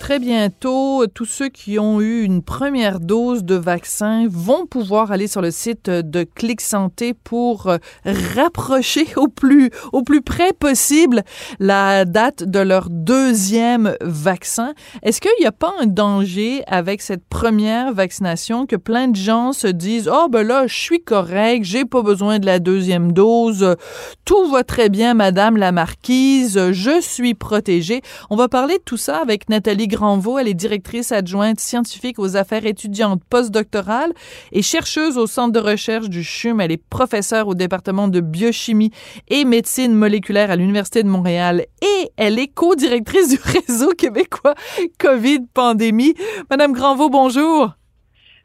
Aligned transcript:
Très 0.00 0.18
bientôt, 0.18 1.06
tous 1.14 1.26
ceux 1.26 1.50
qui 1.50 1.78
ont 1.78 2.00
eu 2.00 2.22
une 2.22 2.42
première 2.42 3.00
dose 3.00 3.44
de 3.44 3.54
vaccin 3.54 4.26
vont 4.28 4.64
pouvoir 4.64 5.12
aller 5.12 5.26
sur 5.28 5.42
le 5.42 5.50
site 5.50 5.90
de 5.90 6.24
Clic 6.24 6.62
Santé 6.62 7.12
pour 7.12 7.66
euh, 7.68 7.76
rapprocher 8.34 9.06
au 9.16 9.28
plus 9.28 9.70
au 9.92 10.02
plus 10.02 10.22
près 10.22 10.54
possible 10.54 11.22
la 11.60 12.06
date 12.06 12.42
de 12.42 12.58
leur 12.60 12.88
deuxième 12.88 13.94
vaccin. 14.00 14.72
Est-ce 15.02 15.20
qu'il 15.20 15.30
n'y 15.38 15.46
a 15.46 15.52
pas 15.52 15.74
un 15.78 15.86
danger 15.86 16.62
avec 16.66 17.02
cette 17.02 17.24
première 17.28 17.92
vaccination 17.92 18.64
que 18.64 18.76
plein 18.76 19.06
de 19.06 19.16
gens 19.16 19.52
se 19.52 19.68
disent 19.68 20.10
"Oh 20.12 20.28
ben 20.30 20.44
là, 20.44 20.66
je 20.66 20.74
suis 20.74 21.02
correct, 21.04 21.64
j'ai 21.64 21.84
pas 21.84 22.02
besoin 22.02 22.38
de 22.38 22.46
la 22.46 22.58
deuxième 22.58 23.12
dose, 23.12 23.76
tout 24.24 24.50
va 24.50 24.64
très 24.64 24.88
bien 24.88 25.12
madame 25.12 25.58
la 25.58 25.72
marquise, 25.72 26.72
je 26.72 27.00
suis 27.02 27.34
protégée." 27.34 28.00
On 28.30 28.36
va 28.36 28.48
parler 28.48 28.78
de 28.78 28.82
tout 28.84 28.96
ça 28.96 29.18
avec 29.18 29.50
Nathalie 29.50 29.89
Granvaux. 29.90 30.38
Elle 30.38 30.48
est 30.48 30.54
directrice 30.54 31.12
adjointe 31.12 31.60
scientifique 31.60 32.18
aux 32.18 32.36
affaires 32.36 32.64
étudiantes 32.64 33.22
postdoctorales 33.28 34.12
et 34.52 34.62
chercheuse 34.62 35.18
au 35.18 35.26
Centre 35.26 35.52
de 35.52 35.58
recherche 35.58 36.08
du 36.08 36.24
CHUM. 36.24 36.60
Elle 36.60 36.72
est 36.72 36.82
professeure 36.82 37.48
au 37.48 37.54
département 37.54 38.08
de 38.08 38.20
biochimie 38.20 38.90
et 39.28 39.44
médecine 39.44 39.92
moléculaire 39.92 40.50
à 40.50 40.56
l'Université 40.56 41.02
de 41.02 41.08
Montréal 41.08 41.66
et 41.82 42.10
elle 42.16 42.38
est 42.38 42.48
co-directrice 42.48 43.28
du 43.28 43.38
réseau 43.66 43.90
québécois 43.90 44.54
COVID 44.98 45.40
pandémie. 45.52 46.14
Madame 46.48 46.72
Granvaux, 46.72 47.10
bonjour. 47.10 47.74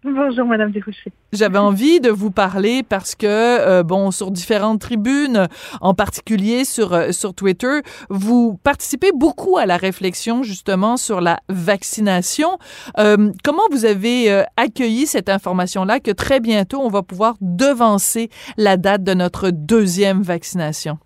Bonjour, 0.08 0.46
Madame 0.46 0.72
Desrochers. 0.72 1.12
J'avais 1.34 1.58
envie 1.58 2.00
de 2.00 2.12
vous 2.12 2.30
parler 2.30 2.84
parce 2.84 3.16
que, 3.16 3.26
euh, 3.26 3.82
bon, 3.82 4.12
sur 4.12 4.30
différentes 4.30 4.80
tribunes, 4.80 5.48
en 5.82 5.96
particulier 5.96 6.64
sur, 6.64 6.94
euh, 6.94 7.12
sur 7.12 7.34
Twitter, 7.34 7.80
vous 8.12 8.60
participez 8.64 9.10
beaucoup 9.16 9.58
à 9.58 9.66
la 9.66 9.78
réflexion 9.78 10.44
justement 10.44 10.98
sur 10.98 11.22
la 11.22 11.40
vaccination. 11.50 12.60
Euh, 13.00 13.32
comment 13.44 13.64
vous 13.72 13.86
avez 13.86 14.44
accueilli 14.58 15.08
cette 15.08 15.28
information-là 15.28 16.00
que 16.00 16.12
très 16.12 16.40
bientôt, 16.40 16.82
on 16.82 16.90
va 16.90 17.02
pouvoir 17.02 17.34
devancer 17.42 18.30
la 18.58 18.78
date 18.78 19.04
de 19.04 19.16
notre 19.16 19.50
deuxième 19.50 20.22
vaccination? 20.22 21.00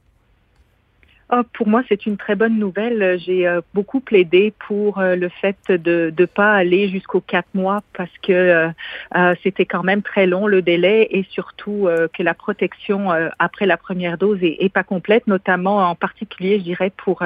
Oh, 1.32 1.44
pour 1.54 1.68
moi, 1.68 1.84
c'est 1.88 2.08
une 2.08 2.18
très 2.18 2.34
bonne 2.34 2.58
nouvelle. 2.58 3.20
J'ai 3.20 3.48
euh, 3.48 3.62
beaucoup 3.76 4.00
plaidé 4.00 4.52
pour 4.68 4.98
euh, 4.98 5.16
le 5.16 5.30
fait 5.30 5.58
de 5.70 6.12
ne 6.18 6.26
pas 6.26 6.54
aller 6.54 6.90
jusqu'aux 6.90 7.22
quatre 7.22 7.54
mois 7.54 7.84
parce 7.96 8.10
que 8.24 8.72
euh, 9.16 9.36
c'était 9.44 9.68
quand 9.68 9.84
même 9.84 10.02
très 10.02 10.26
long 10.26 10.48
le 10.48 10.64
délai 10.64 11.08
et 11.12 11.24
surtout 11.30 11.88
que 12.14 12.24
la 12.24 12.34
protection 12.34 13.10
après 13.38 13.68
la 13.68 13.78
première 13.78 14.18
dose 14.18 14.40
est, 14.42 14.58
est, 14.60 14.70
pas 14.70 14.84
complète, 14.84 15.28
notamment 15.28 15.78
en 15.90 15.94
particulier, 15.94 16.58
je 16.58 16.64
dirais, 16.64 16.92
pour, 16.98 17.24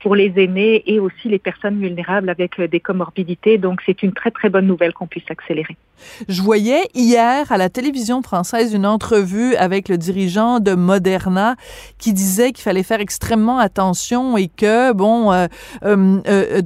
pour 0.00 0.14
les 0.14 0.32
aînés 0.36 0.84
et 0.86 1.00
aussi 1.00 1.28
les 1.28 1.40
personnes 1.40 1.80
vulnérables 1.80 2.30
avec 2.30 2.60
des 2.60 2.80
comorbidités. 2.80 3.58
Donc, 3.58 3.82
c'est 3.84 4.02
une 4.04 4.12
très, 4.12 4.30
très 4.30 4.50
bonne 4.50 4.66
nouvelle 4.66 4.92
qu'on 4.92 5.08
puisse 5.08 5.30
accélérer. 5.30 5.76
Je 6.28 6.42
voyais 6.42 6.88
hier 6.94 7.50
à 7.50 7.56
la 7.56 7.68
télévision 7.68 8.22
française 8.22 8.72
une 8.72 8.86
entrevue 8.86 9.54
avec 9.56 9.88
le 9.88 9.98
dirigeant 9.98 10.60
de 10.60 10.74
Moderna 10.74 11.56
qui 11.98 12.12
disait 12.12 12.52
qu'il 12.52 12.62
fallait 12.62 12.82
faire 12.82 13.00
extrêmement 13.00 13.58
attention 13.58 14.36
et 14.36 14.48
que, 14.48 14.92
bon, 14.92 15.32
euh, 15.32 15.46
euh, 15.84 16.20
euh, 16.26 16.62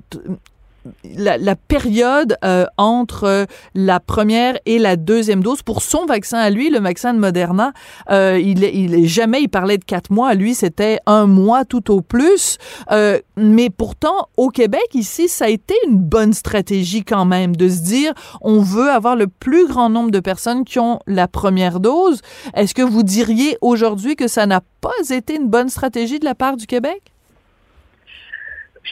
la, 1.17 1.39
la, 1.39 1.57
période 1.57 2.37
euh, 2.45 2.67
entre 2.77 3.47
la 3.75 4.01
première 4.01 4.59
et 4.67 4.79
la 4.79 4.97
deuxième 4.97 5.43
dose 5.43 5.63
pour 5.63 5.83
son 5.83 6.07
vaccin 6.07 6.39
à 6.39 6.51
lui, 6.51 6.71
le 6.71 6.79
vaccin 6.79 7.15
de 7.15 7.19
Moderna, 7.19 7.73
euh, 8.11 8.39
il, 8.43 8.63
il 8.65 9.07
jamais 9.09 9.43
il 9.43 9.49
parlait 9.49 9.79
de 9.79 9.85
quatre 9.85 10.11
mois. 10.11 10.35
Lui, 10.35 10.55
c'était 10.55 11.01
un 11.07 11.27
mois 11.27 11.65
tout 11.65 11.91
au 11.93 12.01
plus. 12.01 12.59
Euh, 12.91 13.19
mais 13.37 13.71
pourtant, 13.71 14.29
au 14.37 14.49
Québec 14.49 14.87
ici, 14.95 15.29
ça 15.29 15.47
a 15.47 15.49
été 15.49 15.75
une 15.87 15.99
bonne 15.99 16.33
stratégie 16.33 17.05
quand 17.05 17.25
même 17.25 17.57
de 17.57 17.69
se 17.69 17.81
dire 17.81 18.13
on 18.41 18.61
veut 18.61 18.91
avoir 18.91 19.17
le 19.17 19.27
plus 19.27 19.67
grand 19.67 19.91
nombre 19.91 20.11
de 20.11 20.21
personnes 20.21 20.65
qui 20.65 20.79
ont 20.79 21.01
la 21.07 21.29
première 21.29 21.81
dose. 21.81 22.21
Est-ce 22.55 22.75
que 22.75 22.83
vous 22.83 23.03
diriez 23.03 23.59
aujourd'hui 23.61 24.17
que 24.17 24.29
ça 24.29 24.47
n'a 24.47 24.61
pas 24.81 24.91
été 25.11 25.37
une 25.37 25.49
bonne 25.49 25.69
stratégie 25.69 26.19
de 26.19 26.25
la 26.25 26.35
part 26.35 26.57
du 26.57 26.67
Québec? 26.67 27.16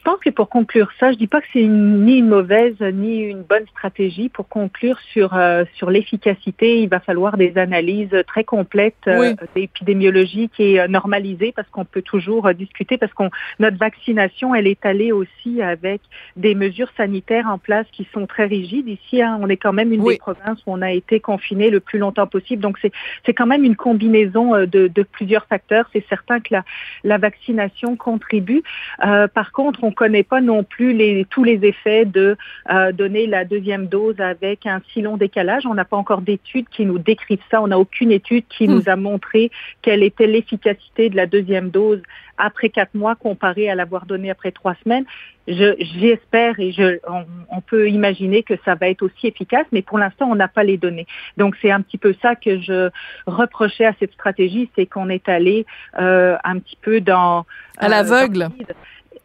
Je 0.04 0.10
pense 0.10 0.20
que 0.20 0.28
pour 0.28 0.50
conclure 0.50 0.90
ça, 1.00 1.12
je 1.12 1.16
dis 1.16 1.26
pas 1.26 1.40
que 1.40 1.46
c'est 1.54 1.62
ni 1.62 2.18
une 2.18 2.28
mauvaise 2.28 2.78
ni 2.78 3.20
une 3.22 3.40
bonne 3.40 3.66
stratégie. 3.68 4.28
Pour 4.28 4.48
conclure 4.48 4.98
sur 5.14 5.32
euh, 5.32 5.64
sur 5.76 5.88
l'efficacité, 5.88 6.82
il 6.82 6.90
va 6.90 7.00
falloir 7.00 7.38
des 7.38 7.56
analyses 7.56 8.14
très 8.26 8.44
complètes 8.44 9.06
euh, 9.06 9.34
épidémiologiques 9.56 10.60
et 10.60 10.78
euh, 10.78 10.88
normalisées 10.88 11.54
parce 11.56 11.66
qu'on 11.70 11.86
peut 11.86 12.02
toujours 12.02 12.48
euh, 12.48 12.52
discuter 12.52 12.98
parce 12.98 13.14
qu'on 13.14 13.30
notre 13.60 13.78
vaccination, 13.78 14.54
elle 14.54 14.66
est 14.66 14.84
allée 14.84 15.10
aussi 15.10 15.62
avec 15.62 16.02
des 16.36 16.54
mesures 16.54 16.90
sanitaires 16.98 17.46
en 17.48 17.56
place 17.56 17.86
qui 17.90 18.06
sont 18.12 18.26
très 18.26 18.44
rigides. 18.44 18.88
Ici, 18.88 19.22
hein, 19.22 19.38
on 19.40 19.48
est 19.48 19.56
quand 19.56 19.72
même 19.72 19.90
une 19.90 20.02
Oui. 20.02 20.14
des 20.14 20.18
provinces 20.18 20.58
où 20.66 20.72
on 20.74 20.82
a 20.82 20.92
été 20.92 21.18
confiné 21.18 21.70
le 21.70 21.80
plus 21.80 21.98
longtemps 21.98 22.26
possible. 22.26 22.60
Donc 22.60 22.76
c'est 22.82 22.92
c'est 23.24 23.32
quand 23.32 23.46
même 23.46 23.64
une 23.64 23.76
combinaison 23.76 24.54
euh, 24.54 24.66
de, 24.66 24.86
de 24.86 25.02
plusieurs 25.02 25.46
facteurs. 25.46 25.88
C'est 25.94 26.06
certain 26.10 26.40
que 26.40 26.48
la 26.50 26.62
la 27.04 27.16
vaccination 27.16 27.96
contribue. 27.96 28.62
Euh, 29.06 29.28
par 29.28 29.50
contre, 29.52 29.82
on 29.82 29.93
connaît 29.94 30.24
pas 30.24 30.40
non 30.42 30.64
plus 30.64 30.92
les, 30.92 31.24
tous 31.30 31.44
les 31.44 31.64
effets 31.64 32.04
de 32.04 32.36
euh, 32.70 32.92
donner 32.92 33.26
la 33.26 33.44
deuxième 33.44 33.86
dose 33.86 34.20
avec 34.20 34.66
un 34.66 34.82
si 34.92 35.00
long 35.00 35.16
décalage. 35.16 35.64
On 35.64 35.74
n'a 35.74 35.86
pas 35.86 35.96
encore 35.96 36.20
d'études 36.20 36.68
qui 36.68 36.84
nous 36.84 36.98
décrivent 36.98 37.48
ça. 37.50 37.62
On 37.62 37.68
n'a 37.68 37.78
aucune 37.78 38.12
étude 38.12 38.44
qui 38.48 38.64
Hmm. 38.64 38.74
nous 38.74 38.88
a 38.88 38.96
montré 38.96 39.50
quelle 39.82 40.02
était 40.02 40.26
l'efficacité 40.26 41.08
de 41.10 41.16
la 41.16 41.26
deuxième 41.26 41.70
dose 41.70 42.02
après 42.38 42.68
quatre 42.68 42.94
mois 42.94 43.14
comparée 43.14 43.68
à 43.70 43.74
l'avoir 43.74 44.06
donnée 44.06 44.30
après 44.30 44.50
trois 44.50 44.74
semaines. 44.82 45.04
Je, 45.46 45.74
j'espère 46.00 46.58
et 46.58 46.72
je, 46.72 46.98
on, 47.06 47.24
on 47.50 47.60
peut 47.60 47.88
imaginer 47.90 48.42
que 48.42 48.54
ça 48.64 48.74
va 48.74 48.88
être 48.88 49.02
aussi 49.02 49.26
efficace, 49.26 49.66
mais 49.72 49.82
pour 49.82 49.98
l'instant, 49.98 50.26
on 50.30 50.34
n'a 50.34 50.48
pas 50.48 50.64
les 50.64 50.78
données. 50.78 51.06
Donc, 51.36 51.54
c'est 51.60 51.70
un 51.70 51.82
petit 51.82 51.98
peu 51.98 52.14
ça 52.22 52.34
que 52.34 52.58
je 52.60 52.88
reprochais 53.26 53.84
à 53.84 53.94
cette 54.00 54.12
stratégie, 54.12 54.70
c'est 54.74 54.86
qu'on 54.86 55.10
est 55.10 55.28
allé 55.28 55.66
euh, 56.00 56.36
un 56.42 56.58
petit 56.58 56.78
peu 56.80 57.00
dans 57.00 57.44
À 57.78 57.86
euh, 57.86 57.88
l'aveugle. 57.88 58.48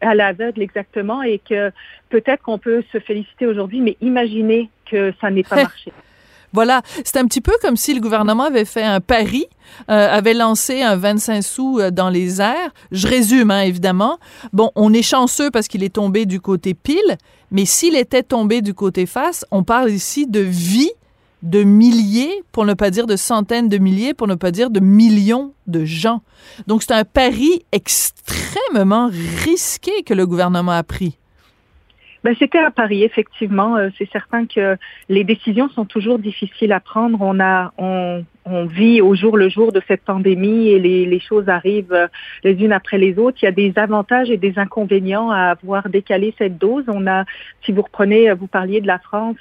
À 0.00 0.14
l'aveugle 0.14 0.62
exactement 0.62 1.22
et 1.22 1.38
que 1.38 1.70
peut-être 2.08 2.42
qu'on 2.42 2.58
peut 2.58 2.82
se 2.92 2.98
féliciter 2.98 3.46
aujourd'hui, 3.46 3.80
mais 3.80 3.96
imaginez 4.00 4.70
que 4.90 5.12
ça 5.20 5.30
n'ait 5.30 5.42
pas 5.42 5.56
marché. 5.62 5.92
Voilà, 6.52 6.82
c'est 7.04 7.16
un 7.16 7.26
petit 7.26 7.40
peu 7.40 7.52
comme 7.62 7.76
si 7.76 7.94
le 7.94 8.00
gouvernement 8.00 8.44
avait 8.44 8.64
fait 8.64 8.82
un 8.82 9.00
pari, 9.00 9.46
euh, 9.88 10.08
avait 10.10 10.34
lancé 10.34 10.82
un 10.82 10.96
25 10.96 11.42
sous 11.42 11.78
euh, 11.78 11.90
dans 11.92 12.10
les 12.10 12.40
airs. 12.40 12.70
Je 12.90 13.06
résume, 13.06 13.52
hein, 13.52 13.60
évidemment. 13.60 14.18
Bon, 14.52 14.72
on 14.74 14.92
est 14.92 15.02
chanceux 15.02 15.52
parce 15.52 15.68
qu'il 15.68 15.84
est 15.84 15.94
tombé 15.94 16.26
du 16.26 16.40
côté 16.40 16.74
pile, 16.74 17.18
mais 17.52 17.66
s'il 17.66 17.96
était 17.96 18.24
tombé 18.24 18.62
du 18.62 18.74
côté 18.74 19.06
face, 19.06 19.46
on 19.52 19.62
parle 19.62 19.90
ici 19.90 20.26
de 20.26 20.40
vie 20.40 20.90
de 21.42 21.62
milliers, 21.62 22.42
pour 22.52 22.64
ne 22.64 22.74
pas 22.74 22.90
dire 22.90 23.06
de 23.06 23.16
centaines 23.16 23.68
de 23.68 23.78
milliers, 23.78 24.14
pour 24.14 24.26
ne 24.26 24.34
pas 24.34 24.50
dire 24.50 24.70
de 24.70 24.80
millions 24.80 25.54
de 25.66 25.84
gens. 25.84 26.22
Donc, 26.66 26.82
c'est 26.82 26.92
un 26.92 27.04
pari 27.04 27.62
extrêmement 27.72 29.10
risqué 29.44 30.02
que 30.04 30.14
le 30.14 30.26
gouvernement 30.26 30.72
a 30.72 30.82
pris. 30.82 31.19
Ben, 32.22 32.34
c'était 32.38 32.58
un 32.58 32.70
pari, 32.70 33.02
effectivement. 33.02 33.76
Euh, 33.76 33.88
c'est 33.96 34.10
certain 34.10 34.46
que 34.46 34.76
les 35.08 35.24
décisions 35.24 35.68
sont 35.70 35.86
toujours 35.86 36.18
difficiles 36.18 36.72
à 36.72 36.80
prendre. 36.80 37.18
On 37.22 37.40
a, 37.40 37.72
on, 37.78 38.24
on 38.44 38.66
vit 38.66 39.00
au 39.00 39.14
jour 39.14 39.38
le 39.38 39.48
jour 39.48 39.72
de 39.72 39.80
cette 39.88 40.02
pandémie 40.02 40.68
et 40.68 40.78
les, 40.78 41.06
les 41.06 41.20
choses 41.20 41.48
arrivent 41.48 41.92
euh, 41.92 42.08
les 42.44 42.52
unes 42.62 42.72
après 42.72 42.98
les 42.98 43.18
autres. 43.18 43.38
Il 43.40 43.46
y 43.46 43.48
a 43.48 43.52
des 43.52 43.72
avantages 43.76 44.30
et 44.30 44.36
des 44.36 44.58
inconvénients 44.58 45.30
à 45.30 45.52
avoir 45.52 45.88
décalé 45.88 46.34
cette 46.36 46.58
dose. 46.58 46.84
On 46.88 47.06
a, 47.06 47.24
si 47.64 47.72
vous 47.72 47.82
reprenez, 47.82 48.30
euh, 48.30 48.34
vous 48.34 48.48
parliez 48.48 48.82
de 48.82 48.86
la 48.86 48.98
France 48.98 49.36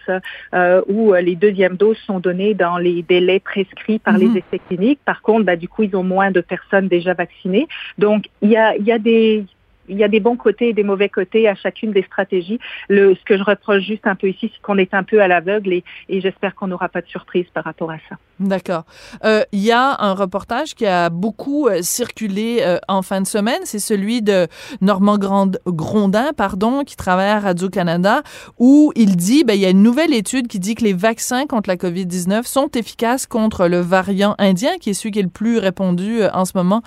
euh, 0.54 0.82
où 0.88 1.14
les 1.14 1.36
deuxièmes 1.36 1.76
doses 1.76 1.98
sont 2.06 2.20
données 2.20 2.54
dans 2.54 2.78
les 2.78 3.02
délais 3.04 3.40
prescrits 3.40 4.00
par 4.00 4.14
Mhm. 4.14 4.20
les 4.20 4.40
essais 4.40 4.62
cliniques. 4.68 5.00
Par 5.04 5.22
contre, 5.22 5.44
ben, 5.46 5.58
du 5.60 5.68
coup, 5.68 5.84
ils 5.84 5.96
ont 5.96 6.04
moins 6.04 6.32
de 6.32 6.42
personnes 6.42 6.88
déjà 6.88 7.14
vaccinées. 7.14 7.68
Donc, 7.98 8.26
il 8.42 8.52
y 8.52 8.58
a, 8.58 8.76
il 8.78 8.86
y 8.86 8.92
a 8.92 9.00
des 9.00 9.44
il 9.90 9.98
y 9.98 10.04
a 10.04 10.08
des 10.08 10.20
bons 10.20 10.38
côtés 10.38 10.70
et 10.70 10.74
des 10.74 10.84
mauvais 10.84 11.10
côtés 11.10 11.48
à 11.48 11.56
chacune 11.56 11.92
des 11.92 12.04
stratégies. 12.04 12.60
Ce 12.90 13.24
que 13.26 13.38
je 13.38 13.44
reproche 13.44 13.84
juste 13.84 14.08
un 14.08 14.16
peu 14.16 14.30
ici, 14.30 14.52
c'est 14.54 14.62
qu'on 14.62 14.78
est 14.78 14.94
un 14.94 15.04
peu 15.04 15.22
à 15.22 15.28
l'aveugle 15.28 15.74
et, 15.74 15.84
et 16.08 16.22
j'espère 16.22 16.56
qu'on 16.56 16.68
n'aura 16.68 16.90
pas 16.90 17.02
de 17.02 17.08
surprise 17.08 17.48
par 17.54 17.64
rapport 17.64 17.92
à 17.92 17.98
ça. 18.10 18.16
D'accord. 18.40 18.86
Euh, 19.26 19.44
Il 19.52 19.60
y 19.60 19.74
a 19.74 19.98
un 20.00 20.14
reportage 20.14 20.74
qui 20.74 20.86
a 20.86 21.10
beaucoup 21.10 21.68
euh, 21.68 21.82
circulé 21.82 22.60
euh, 22.62 22.78
en 22.88 23.02
fin 23.02 23.20
de 23.20 23.28
semaine. 23.28 23.60
C'est 23.66 23.80
celui 23.80 24.22
de 24.22 24.48
Normand 24.80 25.18
Grand 25.18 25.52
Grondin, 25.68 26.32
pardon, 26.36 26.86
qui 26.86 26.96
travaille 26.96 27.30
à 27.30 27.40
Radio-Canada, 27.42 28.24
où 28.58 28.94
il 28.96 29.18
dit, 29.18 29.44
ben, 29.44 29.56
il 29.56 29.60
y 29.60 29.66
a 29.66 29.70
une 29.70 29.84
nouvelle 29.84 30.14
étude 30.14 30.48
qui 30.48 30.60
dit 30.60 30.76
que 30.76 30.86
les 30.86 30.94
vaccins 30.94 31.48
contre 31.48 31.70
la 31.70 31.76
COVID-19 31.76 32.46
sont 32.46 32.70
efficaces 32.76 33.26
contre 33.26 33.68
le 33.68 33.82
variant 33.82 34.36
indien, 34.38 34.78
qui 34.80 34.92
est 34.92 34.94
celui 34.94 35.12
qui 35.12 35.20
est 35.20 35.24
le 35.24 35.28
plus 35.28 35.58
répandu 35.58 36.22
euh, 36.22 36.30
en 36.34 36.46
ce 36.46 36.54
moment 36.56 36.82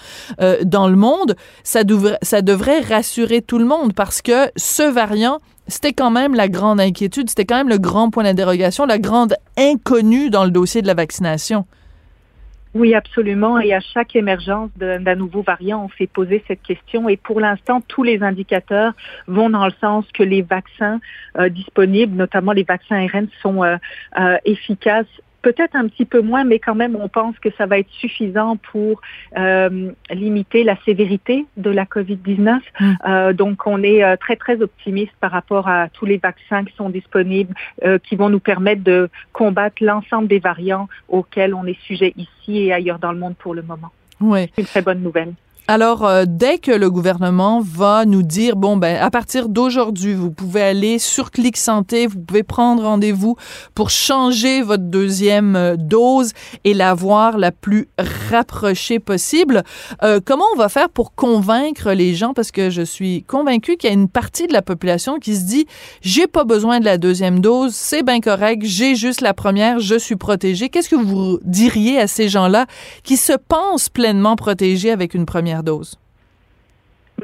dans 0.64 0.88
le 0.88 0.96
monde. 0.96 1.36
Ça 1.64 1.84
devrait 1.84 2.80
rassurer 2.80 3.42
tout 3.42 3.58
le 3.58 3.64
monde 3.64 3.92
parce 3.92 4.22
que 4.22 4.50
ce 4.56 4.82
variant 4.82 5.40
c'était 5.68 5.92
quand 5.92 6.10
même 6.10 6.34
la 6.34 6.48
grande 6.48 6.80
inquiétude, 6.80 7.28
c'était 7.28 7.44
quand 7.44 7.56
même 7.56 7.68
le 7.68 7.78
grand 7.78 8.10
point 8.10 8.24
d'interrogation, 8.24 8.86
la 8.86 8.98
grande 8.98 9.34
inconnue 9.56 10.30
dans 10.30 10.44
le 10.44 10.50
dossier 10.50 10.82
de 10.82 10.86
la 10.86 10.94
vaccination. 10.94 11.66
Oui, 12.74 12.94
absolument. 12.94 13.60
Et 13.60 13.74
à 13.74 13.80
chaque 13.80 14.16
émergence 14.16 14.70
d'un 14.76 15.14
nouveau 15.14 15.42
variant, 15.42 15.84
on 15.84 15.96
s'est 15.98 16.06
posé 16.06 16.42
cette 16.48 16.62
question. 16.62 17.08
Et 17.08 17.18
pour 17.18 17.38
l'instant, 17.38 17.82
tous 17.86 18.02
les 18.02 18.22
indicateurs 18.22 18.94
vont 19.26 19.50
dans 19.50 19.66
le 19.66 19.72
sens 19.80 20.06
que 20.14 20.22
les 20.22 20.40
vaccins 20.40 20.98
euh, 21.38 21.50
disponibles, 21.50 22.16
notamment 22.16 22.52
les 22.52 22.62
vaccins 22.62 23.06
RN, 23.06 23.28
sont 23.42 23.62
euh, 23.62 23.76
euh, 24.18 24.38
efficaces 24.46 25.06
peut-être 25.42 25.76
un 25.76 25.88
petit 25.88 26.04
peu 26.04 26.20
moins, 26.20 26.44
mais 26.44 26.58
quand 26.58 26.74
même, 26.74 26.96
on 26.96 27.08
pense 27.08 27.38
que 27.38 27.50
ça 27.58 27.66
va 27.66 27.78
être 27.78 27.90
suffisant 27.90 28.56
pour 28.56 29.00
euh, 29.36 29.90
limiter 30.10 30.64
la 30.64 30.76
sévérité 30.84 31.46
de 31.56 31.70
la 31.70 31.84
COVID-19. 31.84 32.60
Mm. 32.80 32.92
Euh, 33.06 33.32
donc, 33.32 33.66
on 33.66 33.82
est 33.82 34.02
euh, 34.02 34.16
très, 34.16 34.36
très 34.36 34.62
optimiste 34.62 35.12
par 35.20 35.32
rapport 35.32 35.68
à 35.68 35.88
tous 35.88 36.06
les 36.06 36.18
vaccins 36.18 36.64
qui 36.64 36.74
sont 36.76 36.90
disponibles, 36.90 37.54
euh, 37.84 37.98
qui 37.98 38.16
vont 38.16 38.28
nous 38.28 38.40
permettre 38.40 38.82
de 38.82 39.10
combattre 39.32 39.76
l'ensemble 39.80 40.28
des 40.28 40.38
variants 40.38 40.88
auxquels 41.08 41.54
on 41.54 41.66
est 41.66 41.80
sujet 41.82 42.14
ici 42.16 42.66
et 42.66 42.72
ailleurs 42.72 42.98
dans 42.98 43.12
le 43.12 43.18
monde 43.18 43.36
pour 43.36 43.54
le 43.54 43.62
moment. 43.62 43.90
Oui. 44.20 44.50
C'est 44.54 44.62
une 44.62 44.68
très 44.68 44.82
bonne 44.82 45.02
nouvelle. 45.02 45.34
Alors, 45.68 46.04
euh, 46.04 46.24
dès 46.26 46.58
que 46.58 46.72
le 46.72 46.90
gouvernement 46.90 47.60
va 47.64 48.04
nous 48.04 48.24
dire, 48.24 48.56
bon, 48.56 48.76
ben, 48.76 49.00
à 49.00 49.10
partir 49.10 49.48
d'aujourd'hui, 49.48 50.12
vous 50.12 50.32
pouvez 50.32 50.60
aller 50.60 50.98
sur 50.98 51.30
Clic 51.30 51.56
Santé, 51.56 52.08
vous 52.08 52.18
pouvez 52.18 52.42
prendre 52.42 52.82
rendez-vous 52.82 53.36
pour 53.72 53.88
changer 53.88 54.60
votre 54.62 54.82
deuxième 54.82 55.54
euh, 55.54 55.76
dose 55.78 56.32
et 56.64 56.74
l'avoir 56.74 57.38
la 57.38 57.52
plus 57.52 57.88
rapprochée 58.28 58.98
possible. 58.98 59.62
Euh, 60.02 60.18
comment 60.24 60.44
on 60.52 60.58
va 60.58 60.68
faire 60.68 60.88
pour 60.88 61.14
convaincre 61.14 61.92
les 61.92 62.16
gens? 62.16 62.34
Parce 62.34 62.50
que 62.50 62.68
je 62.68 62.82
suis 62.82 63.22
convaincue 63.22 63.76
qu'il 63.76 63.88
y 63.88 63.92
a 63.92 63.94
une 63.94 64.08
partie 64.08 64.48
de 64.48 64.52
la 64.52 64.62
population 64.62 65.20
qui 65.20 65.36
se 65.36 65.44
dit, 65.44 65.66
j'ai 66.00 66.26
pas 66.26 66.42
besoin 66.42 66.80
de 66.80 66.84
la 66.84 66.98
deuxième 66.98 67.38
dose, 67.38 67.72
c'est 67.72 68.02
bien 68.02 68.20
correct, 68.20 68.62
j'ai 68.64 68.96
juste 68.96 69.20
la 69.20 69.32
première, 69.32 69.78
je 69.78 69.96
suis 69.96 70.16
protégé. 70.16 70.70
Qu'est-ce 70.70 70.88
que 70.88 70.96
vous 70.96 71.38
diriez 71.44 72.00
à 72.00 72.08
ces 72.08 72.28
gens-là 72.28 72.66
qui 73.04 73.16
se 73.16 73.34
pensent 73.34 73.88
pleinement 73.88 74.34
protégés 74.34 74.90
avec 74.90 75.14
une 75.14 75.24
première 75.24 75.51
dose? 75.60 75.96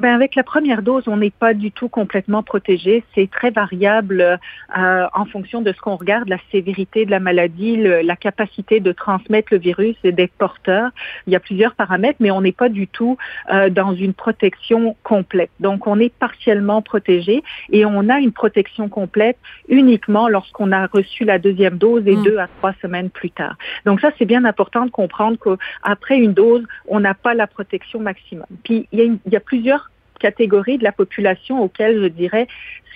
Ben 0.00 0.14
avec 0.14 0.36
la 0.36 0.44
première 0.44 0.82
dose, 0.82 1.08
on 1.08 1.16
n'est 1.16 1.30
pas 1.30 1.54
du 1.54 1.72
tout 1.72 1.88
complètement 1.88 2.44
protégé. 2.44 3.02
C'est 3.14 3.28
très 3.30 3.50
variable 3.50 4.38
euh, 4.78 5.06
en 5.12 5.24
fonction 5.24 5.60
de 5.60 5.72
ce 5.72 5.78
qu'on 5.80 5.96
regarde, 5.96 6.28
la 6.28 6.38
sévérité 6.52 7.04
de 7.04 7.10
la 7.10 7.18
maladie, 7.18 7.76
le, 7.76 8.02
la 8.02 8.14
capacité 8.14 8.78
de 8.78 8.92
transmettre 8.92 9.48
le 9.52 9.58
virus 9.58 9.96
et 10.04 10.12
d'être 10.12 10.32
porteur. 10.32 10.90
Il 11.26 11.32
y 11.32 11.36
a 11.36 11.40
plusieurs 11.40 11.74
paramètres, 11.74 12.18
mais 12.20 12.30
on 12.30 12.40
n'est 12.40 12.52
pas 12.52 12.68
du 12.68 12.86
tout 12.86 13.16
euh, 13.52 13.70
dans 13.70 13.92
une 13.92 14.14
protection 14.14 14.96
complète. 15.02 15.50
Donc, 15.58 15.86
on 15.88 15.98
est 15.98 16.14
partiellement 16.14 16.80
protégé 16.80 17.42
et 17.72 17.84
on 17.84 18.08
a 18.08 18.18
une 18.20 18.32
protection 18.32 18.88
complète 18.88 19.38
uniquement 19.68 20.28
lorsqu'on 20.28 20.70
a 20.70 20.86
reçu 20.86 21.24
la 21.24 21.38
deuxième 21.38 21.76
dose 21.76 22.06
et 22.06 22.14
mmh. 22.14 22.22
deux 22.22 22.38
à 22.38 22.46
trois 22.58 22.72
semaines 22.80 23.10
plus 23.10 23.30
tard. 23.30 23.56
Donc, 23.84 24.00
ça, 24.00 24.10
c'est 24.16 24.26
bien 24.26 24.44
important 24.44 24.86
de 24.86 24.90
comprendre 24.90 25.38
qu'après 25.38 26.18
une 26.18 26.34
dose, 26.34 26.64
on 26.86 27.00
n'a 27.00 27.14
pas 27.14 27.34
la 27.34 27.48
protection 27.48 27.98
maximum. 27.98 28.46
Puis, 28.62 28.86
il 28.92 28.98
y 28.98 29.02
a, 29.02 29.04
une, 29.04 29.18
il 29.26 29.32
y 29.32 29.36
a 29.36 29.40
plusieurs 29.40 29.87
catégories 30.18 30.78
de 30.78 30.84
la 30.84 30.92
population 30.92 31.62
auxquelles 31.62 32.00
je 32.02 32.08
dirais 32.08 32.46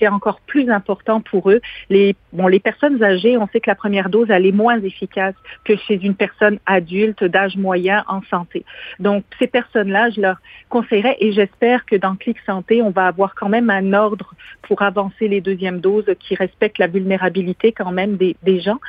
c'est 0.02 0.08
encore 0.08 0.40
plus 0.40 0.68
important 0.68 1.20
pour 1.20 1.48
eux. 1.48 1.60
Les, 1.88 2.16
bon, 2.32 2.48
les 2.48 2.58
personnes 2.58 3.00
âgées, 3.04 3.36
on 3.38 3.46
sait 3.46 3.60
que 3.60 3.70
la 3.70 3.76
première 3.76 4.10
dose, 4.10 4.30
elle 4.30 4.46
est 4.46 4.52
moins 4.52 4.80
efficace 4.82 5.36
que 5.64 5.76
chez 5.76 5.94
une 6.02 6.16
personne 6.16 6.58
adulte 6.66 7.22
d'âge 7.22 7.56
moyen 7.56 8.02
en 8.08 8.20
santé. 8.22 8.64
Donc, 8.98 9.22
ces 9.38 9.46
personnes-là, 9.46 10.10
je 10.10 10.20
leur 10.20 10.38
conseillerais 10.70 11.16
et 11.20 11.30
j'espère 11.30 11.86
que 11.86 11.94
dans 11.94 12.16
Clic 12.16 12.36
Santé, 12.44 12.82
on 12.82 12.90
va 12.90 13.06
avoir 13.06 13.36
quand 13.36 13.48
même 13.48 13.70
un 13.70 13.92
ordre 13.92 14.34
pour 14.62 14.82
avancer 14.82 15.28
les 15.28 15.40
deuxièmes 15.40 15.78
doses 15.78 16.10
qui 16.18 16.34
respectent 16.34 16.78
la 16.78 16.88
vulnérabilité 16.88 17.70
quand 17.70 17.92
même 17.92 18.16
des, 18.16 18.60
gens. 18.60 18.80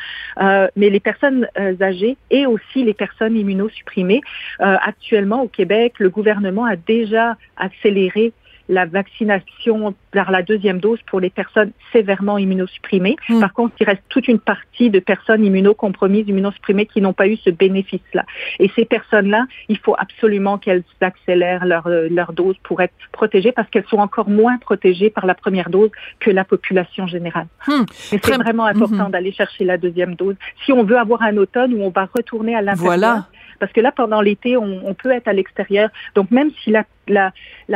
Euh, 0.41 0.67
mais 0.75 0.89
les 0.89 0.99
personnes 0.99 1.47
euh, 1.59 1.75
âgées 1.79 2.17
et 2.31 2.47
aussi 2.47 2.83
les 2.83 2.93
personnes 2.95 3.37
immunosupprimées, 3.37 4.21
euh, 4.61 4.77
actuellement 4.81 5.43
au 5.43 5.47
Québec, 5.47 5.93
le 5.99 6.09
gouvernement 6.09 6.65
a 6.65 6.75
déjà 6.75 7.37
accéléré 7.57 8.33
la 8.69 8.85
vaccination 8.85 9.93
par 10.11 10.31
la 10.31 10.41
deuxième 10.41 10.79
dose 10.79 10.99
pour 11.07 11.19
les 11.19 11.29
personnes 11.29 11.71
sévèrement 11.91 12.37
immunosupprimées. 12.37 13.17
Hmm. 13.27 13.39
Par 13.39 13.53
contre, 13.53 13.75
il 13.79 13.85
reste 13.85 14.03
toute 14.09 14.27
une 14.27 14.39
partie 14.39 14.89
de 14.89 14.99
personnes 14.99 15.43
immunocompromises, 15.43 16.27
immunosupprimées 16.27 16.85
qui 16.85 17.01
n'ont 17.01 17.13
pas 17.13 17.27
eu 17.27 17.35
ce 17.37 17.49
bénéfice-là. 17.49 18.25
Et 18.59 18.69
ces 18.75 18.85
personnes-là, 18.85 19.45
il 19.69 19.77
faut 19.77 19.95
absolument 19.97 20.57
qu'elles 20.57 20.83
accélèrent 21.01 21.65
leur, 21.65 21.87
euh, 21.87 22.07
leur 22.09 22.33
dose 22.33 22.55
pour 22.63 22.81
être 22.81 22.93
protégées 23.11 23.51
parce 23.51 23.69
qu'elles 23.69 23.87
sont 23.87 23.97
encore 23.97 24.29
moins 24.29 24.57
protégées 24.57 25.09
par 25.09 25.25
la 25.25 25.35
première 25.35 25.69
dose 25.69 25.91
que 26.19 26.31
la 26.31 26.45
population 26.45 27.07
générale. 27.07 27.47
Hmm. 27.67 27.83
c'est 27.87 28.37
vraiment 28.37 28.65
important 28.65 29.07
hmm. 29.09 29.11
d'aller 29.11 29.31
chercher 29.31 29.65
la 29.65 29.77
deuxième 29.77 30.15
dose. 30.15 30.35
Si 30.65 30.71
on 30.71 30.83
veut 30.83 30.97
avoir 30.97 31.21
un 31.23 31.37
automne 31.37 31.73
où 31.73 31.81
on 31.81 31.89
va 31.89 32.07
retourner 32.13 32.55
à 32.55 32.61
l'intérieur, 32.61 32.85
voilà. 32.85 33.27
Parce 33.59 33.71
que 33.71 33.81
là, 33.81 33.91
pendant 33.91 34.19
l'été, 34.19 34.57
on, 34.57 34.81
on, 34.85 34.93
peut 34.93 35.11
être 35.11 35.27
à 35.27 35.33
l'extérieur. 35.33 35.89
Donc, 36.15 36.31
même 36.31 36.49
si 36.63 36.69
la, 36.69 36.83
la, 37.07 37.31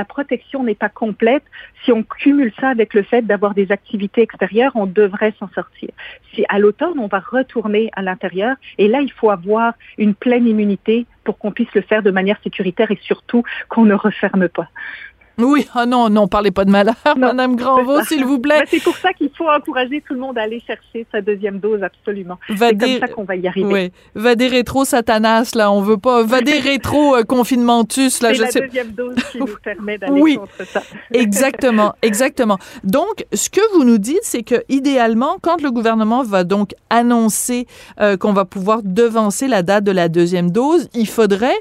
protection 0.05 0.63
n'est 0.63 0.75
pas 0.75 0.89
complète, 0.89 1.43
si 1.83 1.91
on 1.91 2.03
cumule 2.03 2.53
ça 2.59 2.69
avec 2.69 2.93
le 2.93 3.03
fait 3.03 3.21
d'avoir 3.21 3.53
des 3.53 3.71
activités 3.71 4.21
extérieures, 4.21 4.71
on 4.75 4.85
devrait 4.85 5.33
s'en 5.39 5.49
sortir. 5.49 5.89
Si 6.33 6.45
à 6.49 6.59
l'automne, 6.59 6.99
on 6.99 7.07
va 7.07 7.19
retourner 7.19 7.89
à 7.93 8.01
l'intérieur, 8.01 8.55
et 8.77 8.87
là, 8.87 9.01
il 9.01 9.11
faut 9.11 9.29
avoir 9.29 9.73
une 9.97 10.15
pleine 10.15 10.47
immunité 10.47 11.05
pour 11.23 11.37
qu'on 11.37 11.51
puisse 11.51 11.73
le 11.73 11.81
faire 11.81 12.03
de 12.03 12.11
manière 12.11 12.39
sécuritaire 12.43 12.91
et 12.91 12.99
surtout 13.01 13.43
qu'on 13.69 13.85
ne 13.85 13.93
referme 13.93 14.47
pas. 14.49 14.69
Oui, 15.39 15.67
ah 15.75 15.85
non, 15.85 16.09
non, 16.09 16.27
parlez 16.27 16.49
pas 16.49 16.65
de 16.65 16.71
malheur, 16.71 16.95
Madame 17.15 17.55
Granvaux, 17.55 18.03
s'il 18.03 18.25
vous 18.25 18.39
plaît. 18.39 18.63
c'est 18.67 18.81
pour 18.81 18.97
ça 18.97 19.13
qu'il 19.13 19.29
faut 19.37 19.47
encourager 19.47 20.01
tout 20.01 20.15
le 20.15 20.19
monde 20.19 20.35
à 20.37 20.41
aller 20.41 20.59
chercher 20.65 21.05
sa 21.11 21.21
deuxième 21.21 21.59
dose, 21.59 21.83
absolument. 21.83 22.39
C'est 22.49 22.75
comme 22.75 22.99
ça 22.99 23.07
qu'on 23.07 23.23
va 23.23 23.35
y 23.35 23.47
arriver. 23.47 23.71
Oui, 23.71 23.91
va 24.15 24.33
des 24.33 24.47
rétro 24.47 24.83
satanas, 24.83 25.51
là, 25.53 25.71
on 25.71 25.81
veut 25.81 25.97
pas, 25.97 26.23
va 26.23 26.41
des 26.41 26.57
rétro 26.59 27.15
euh, 27.15 27.23
confinementus, 27.23 28.21
là, 28.21 28.33
je 28.33 28.41
la 28.41 28.51
deuxième 28.51 28.91
dose 28.93 29.15
qui 29.31 29.37
nous 29.37 29.47
permet 29.63 29.99
d'aller 29.99 30.19
oui, 30.19 30.37
contre 30.37 30.65
ça. 30.65 30.81
exactement, 31.13 31.93
exactement. 32.01 32.57
Donc, 32.83 33.25
ce 33.31 33.51
que 33.51 33.61
vous 33.75 33.83
nous 33.83 33.99
dites, 33.99 34.23
c'est 34.23 34.43
que 34.43 34.63
idéalement, 34.69 35.37
quand 35.41 35.61
le 35.61 35.69
gouvernement 35.69 36.23
va 36.23 36.45
donc 36.45 36.73
annoncer 36.89 37.67
euh, 38.01 38.17
qu'on 38.17 38.33
va 38.33 38.45
pouvoir 38.45 38.81
devancer 38.83 39.47
la 39.47 39.61
date 39.61 39.83
de 39.83 39.91
la 39.91 40.09
deuxième 40.09 40.49
dose, 40.49 40.89
il 40.95 41.07
faudrait 41.07 41.59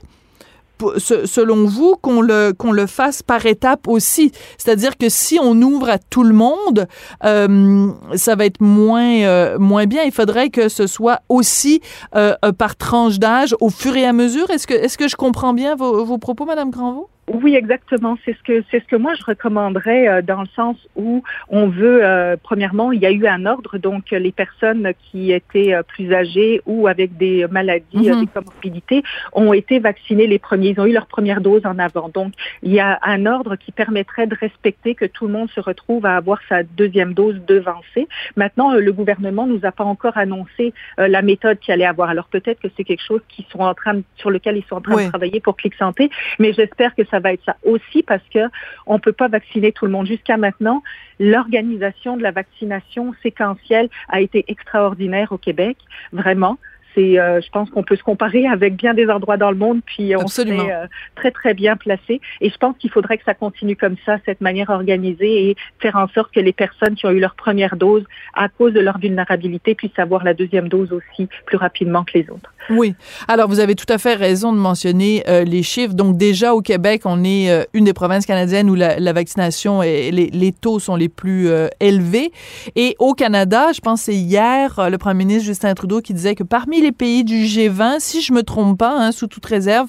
selon 0.98 1.64
vous, 1.66 1.96
qu'on 2.00 2.20
le, 2.20 2.52
qu'on 2.52 2.72
le 2.72 2.86
fasse 2.86 3.22
par 3.22 3.44
étapes 3.46 3.88
aussi? 3.88 4.32
C'est-à-dire 4.58 4.96
que 4.96 5.08
si 5.08 5.38
on 5.40 5.60
ouvre 5.62 5.88
à 5.88 5.98
tout 5.98 6.22
le 6.22 6.34
monde, 6.34 6.86
euh, 7.24 7.90
ça 8.14 8.34
va 8.34 8.46
être 8.46 8.60
moins, 8.60 9.22
euh, 9.22 9.58
moins 9.58 9.86
bien. 9.86 10.02
Il 10.04 10.12
faudrait 10.12 10.50
que 10.50 10.68
ce 10.68 10.86
soit 10.86 11.20
aussi 11.28 11.80
euh, 12.14 12.34
par 12.58 12.76
tranche 12.76 13.18
d'âge 13.18 13.54
au 13.60 13.70
fur 13.70 13.96
et 13.96 14.06
à 14.06 14.12
mesure. 14.12 14.50
Est-ce 14.50 14.66
que, 14.66 14.74
est-ce 14.74 14.98
que 14.98 15.08
je 15.08 15.16
comprends 15.16 15.54
bien 15.54 15.74
vos, 15.74 16.04
vos 16.04 16.18
propos, 16.18 16.44
Madame 16.44 16.70
Granvaux? 16.70 17.08
Oui, 17.28 17.56
exactement. 17.56 18.16
C'est 18.24 18.36
ce 18.36 18.42
que 18.42 18.62
c'est 18.70 18.80
ce 18.80 18.86
que 18.86 18.94
moi 18.94 19.14
je 19.14 19.24
recommanderais 19.24 20.08
euh, 20.08 20.22
dans 20.22 20.42
le 20.42 20.48
sens 20.54 20.76
où 20.94 21.24
on 21.48 21.66
veut 21.66 22.04
euh, 22.04 22.36
premièrement, 22.40 22.92
il 22.92 23.00
y 23.00 23.06
a 23.06 23.10
eu 23.10 23.26
un 23.26 23.46
ordre 23.46 23.78
donc 23.78 24.12
les 24.12 24.30
personnes 24.30 24.92
qui 25.10 25.32
étaient 25.32 25.74
euh, 25.74 25.82
plus 25.82 26.14
âgées 26.14 26.62
ou 26.66 26.86
avec 26.86 27.16
des 27.16 27.46
maladies, 27.50 27.84
mm-hmm. 27.94 28.20
des 28.20 28.26
comorbidités 28.28 29.02
ont 29.32 29.52
été 29.52 29.80
vaccinées 29.80 30.28
les 30.28 30.38
premiers, 30.38 30.68
ils 30.68 30.80
ont 30.80 30.86
eu 30.86 30.92
leur 30.92 31.06
première 31.06 31.40
dose 31.40 31.66
en 31.66 31.80
avant. 31.80 32.08
Donc 32.10 32.32
il 32.62 32.72
y 32.72 32.78
a 32.78 33.00
un 33.02 33.26
ordre 33.26 33.56
qui 33.56 33.72
permettrait 33.72 34.28
de 34.28 34.36
respecter 34.36 34.94
que 34.94 35.04
tout 35.04 35.26
le 35.26 35.32
monde 35.32 35.50
se 35.50 35.60
retrouve 35.60 36.06
à 36.06 36.14
avoir 36.14 36.38
sa 36.48 36.62
deuxième 36.62 37.12
dose 37.12 37.40
devancée. 37.44 38.06
Maintenant, 38.36 38.72
le 38.72 38.92
gouvernement 38.92 39.48
nous 39.48 39.60
a 39.64 39.72
pas 39.72 39.84
encore 39.84 40.16
annoncé 40.16 40.72
la 40.96 41.22
méthode 41.22 41.58
qu'il 41.58 41.74
allait 41.74 41.86
avoir. 41.86 42.08
Alors 42.08 42.28
peut-être 42.28 42.60
que 42.60 42.68
c'est 42.76 42.84
quelque 42.84 43.04
chose 43.04 43.20
qui 43.28 43.44
sont 43.50 43.60
en 43.60 43.74
train 43.74 44.00
sur 44.16 44.30
lequel 44.30 44.56
ils 44.56 44.64
sont 44.64 44.76
en 44.76 44.80
train 44.80 45.04
de 45.04 45.08
travailler 45.08 45.40
pour 45.40 45.56
Clic 45.56 45.74
Santé, 45.74 46.10
mais 46.38 46.52
j'espère 46.52 46.94
que 46.94 47.04
ça 47.04 47.15
ça 47.16 47.20
va 47.20 47.32
être 47.32 47.44
ça 47.46 47.56
aussi 47.64 48.02
parce 48.02 48.22
que 48.32 48.50
on 48.86 48.98
peut 48.98 49.12
pas 49.12 49.28
vacciner 49.28 49.72
tout 49.72 49.86
le 49.86 49.92
monde. 49.92 50.06
Jusqu'à 50.06 50.36
maintenant, 50.36 50.82
l'organisation 51.18 52.16
de 52.18 52.22
la 52.22 52.30
vaccination 52.30 53.14
séquentielle 53.22 53.88
a 54.10 54.20
été 54.20 54.44
extraordinaire 54.48 55.32
au 55.32 55.38
Québec, 55.38 55.78
vraiment. 56.12 56.58
Euh, 56.98 57.40
je 57.42 57.50
pense 57.50 57.68
qu'on 57.70 57.82
peut 57.82 57.96
se 57.96 58.02
comparer 58.02 58.46
avec 58.46 58.74
bien 58.74 58.94
des 58.94 59.08
endroits 59.08 59.36
dans 59.36 59.50
le 59.50 59.56
monde, 59.56 59.80
puis 59.84 60.16
on 60.16 60.24
est 60.24 60.72
euh, 60.72 60.86
très 61.14 61.30
très 61.30 61.52
bien 61.52 61.76
placé. 61.76 62.22
Et 62.40 62.48
je 62.48 62.56
pense 62.56 62.74
qu'il 62.78 62.90
faudrait 62.90 63.18
que 63.18 63.24
ça 63.24 63.34
continue 63.34 63.76
comme 63.76 63.96
ça, 64.06 64.16
cette 64.24 64.40
manière 64.40 64.70
organisée, 64.70 65.50
et 65.50 65.56
faire 65.78 65.96
en 65.96 66.08
sorte 66.08 66.32
que 66.32 66.40
les 66.40 66.54
personnes 66.54 66.94
qui 66.94 67.04
ont 67.04 67.10
eu 67.10 67.20
leur 67.20 67.34
première 67.34 67.76
dose, 67.76 68.04
à 68.32 68.48
cause 68.48 68.72
de 68.72 68.80
leur 68.80 68.98
vulnérabilité, 68.98 69.74
puissent 69.74 69.98
avoir 69.98 70.24
la 70.24 70.32
deuxième 70.32 70.68
dose 70.68 70.90
aussi 70.90 71.28
plus 71.44 71.58
rapidement 71.58 72.04
que 72.04 72.18
les 72.18 72.30
autres. 72.30 72.52
Oui. 72.70 72.94
Alors 73.28 73.48
vous 73.48 73.60
avez 73.60 73.74
tout 73.74 73.90
à 73.92 73.98
fait 73.98 74.14
raison 74.14 74.52
de 74.52 74.58
mentionner 74.58 75.22
euh, 75.28 75.44
les 75.44 75.62
chiffres. 75.62 75.94
Donc 75.94 76.16
déjà 76.16 76.54
au 76.54 76.62
Québec, 76.62 77.02
on 77.04 77.24
est 77.24 77.66
une 77.74 77.84
des 77.84 77.92
provinces 77.92 78.26
canadiennes 78.26 78.68
où 78.70 78.74
la, 78.74 78.98
la 78.98 79.12
vaccination 79.12 79.82
et 79.82 80.10
les, 80.10 80.30
les, 80.30 80.52
taux 80.52 80.78
sont 80.78 80.96
les 80.96 81.08
plus 81.08 81.48
élevés. 81.80 82.32
Et 82.74 82.96
au 82.98 83.14
Canada, 83.14 83.72
je 83.72 83.80
pense 83.80 84.02
c'est 84.02 84.14
hier 84.14 84.90
le 84.90 84.98
premier 84.98 85.24
ministre 85.24 85.44
Justin 85.44 85.74
Trudeau 85.74 86.00
qui 86.00 86.14
disait 86.14 86.34
que 86.34 86.44
parmi 86.44 86.80
les 86.80 86.92
pays 86.92 87.24
du 87.24 87.44
G20, 87.44 87.96
si 87.98 88.22
je 88.22 88.32
me 88.32 88.42
trompe 88.42 88.78
pas, 88.78 88.96
hein, 88.96 89.12
sous 89.12 89.26
toute 89.26 89.46
réserve, 89.46 89.88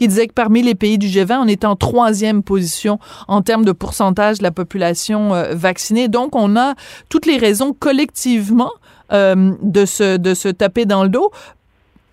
il 0.00 0.08
disait 0.08 0.26
que 0.26 0.32
parmi 0.32 0.62
les 0.62 0.74
pays 0.74 0.98
du 0.98 1.06
G20, 1.06 1.40
on 1.42 1.46
est 1.46 1.64
en 1.64 1.76
troisième 1.76 2.42
position 2.42 2.98
en 3.28 3.42
termes 3.42 3.64
de 3.64 3.72
pourcentage 3.72 4.38
de 4.38 4.42
la 4.42 4.50
population 4.50 5.34
euh, 5.34 5.54
vaccinée. 5.54 6.08
Donc, 6.08 6.34
on 6.34 6.56
a 6.56 6.74
toutes 7.10 7.26
les 7.26 7.36
raisons 7.36 7.74
collectivement 7.78 8.72
euh, 9.12 9.52
de, 9.62 9.84
se, 9.84 10.16
de 10.16 10.34
se 10.34 10.48
taper 10.48 10.86
dans 10.86 11.02
le 11.02 11.10
dos. 11.10 11.30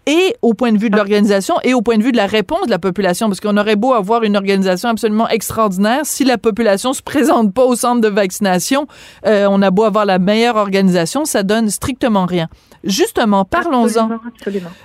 Et 0.08 0.36
au 0.42 0.54
point 0.54 0.72
de 0.72 0.78
vue 0.80 0.90
de 0.90 0.96
l'organisation 0.96 1.56
et 1.64 1.74
au 1.74 1.82
point 1.82 1.98
de 1.98 2.04
vue 2.04 2.14
de 2.14 2.18
la 2.18 2.26
réponse 2.26 2.66
de 2.66 2.72
la 2.72 2.80
population, 2.80 3.28
parce 3.28 3.42
qu'on 3.42 3.58
aurait 3.58 3.76
beau 3.76 3.94
avoir 3.94 4.24
une 4.24 4.38
organisation 4.38 4.90
absolument 4.90 5.28
extraordinaire, 5.28 6.06
si 6.06 6.24
la 6.24 6.38
population 6.38 6.94
se 6.94 7.04
présente 7.04 7.54
pas 7.54 7.66
au 7.66 7.76
centre 7.76 8.02
de 8.02 8.08
vaccination, 8.08 8.88
euh, 9.26 9.48
on 9.50 9.62
a 9.62 9.70
beau 9.70 9.84
avoir 9.84 10.06
la 10.06 10.18
meilleure 10.18 10.56
organisation, 10.56 11.26
ça 11.26 11.44
donne 11.44 11.70
strictement 11.70 12.26
rien. 12.26 12.48
Justement, 12.86 13.44
parlons-en. 13.44 14.10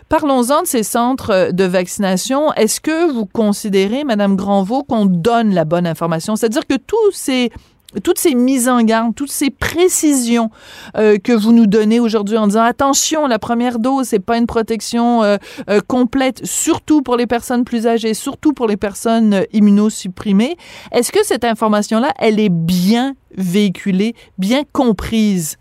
Parlons-en 0.08 0.62
de 0.62 0.66
ces 0.66 0.82
centres 0.82 1.52
de 1.52 1.64
vaccination. 1.64 2.52
Est-ce 2.54 2.80
que 2.80 3.12
vous 3.12 3.26
considérez, 3.26 4.02
Madame 4.02 4.34
Granvaux, 4.34 4.82
qu'on 4.82 5.06
donne 5.06 5.54
la 5.54 5.64
bonne 5.64 5.86
information? 5.86 6.34
C'est-à-dire 6.34 6.66
que 6.66 6.74
tous 6.74 7.12
ces 7.12 7.52
toutes 8.00 8.18
ces 8.18 8.34
mises 8.34 8.68
en 8.68 8.82
garde, 8.82 9.14
toutes 9.14 9.30
ces 9.30 9.50
précisions 9.50 10.50
euh, 10.96 11.18
que 11.18 11.32
vous 11.32 11.52
nous 11.52 11.66
donnez 11.66 12.00
aujourd'hui 12.00 12.36
en 12.36 12.46
disant 12.46 12.62
attention, 12.62 13.26
la 13.26 13.38
première 13.38 13.78
dose 13.78 14.08
c'est 14.08 14.18
pas 14.18 14.38
une 14.38 14.46
protection 14.46 15.22
euh, 15.22 15.36
euh, 15.68 15.80
complète, 15.86 16.44
surtout 16.44 17.02
pour 17.02 17.16
les 17.16 17.26
personnes 17.26 17.64
plus 17.64 17.86
âgées, 17.86 18.14
surtout 18.14 18.52
pour 18.52 18.66
les 18.66 18.76
personnes 18.76 19.44
immunosupprimées. 19.52 20.56
Est-ce 20.92 21.12
que 21.12 21.24
cette 21.24 21.44
information 21.44 22.00
là, 22.00 22.12
elle 22.18 22.40
est 22.40 22.50
bien 22.50 23.14
véhiculée, 23.36 24.14
bien 24.38 24.62
comprise? 24.72 25.58